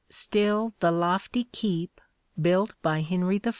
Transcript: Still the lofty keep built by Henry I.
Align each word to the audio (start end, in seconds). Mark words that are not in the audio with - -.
Still 0.09 0.73
the 0.79 0.91
lofty 0.91 1.43
keep 1.43 2.01
built 2.41 2.73
by 2.81 3.01
Henry 3.01 3.39
I. 3.45 3.49